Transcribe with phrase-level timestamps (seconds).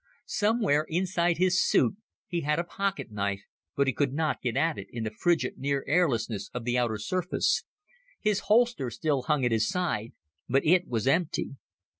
[0.25, 1.95] Somewhere inside his suit
[2.27, 3.43] he had a pocket knife,
[3.75, 6.97] but he could not get at it in the frigid near airlessness of the outer
[6.97, 7.65] surface.
[8.19, 10.13] His holster still hung at his side,
[10.49, 11.49] but it was empty.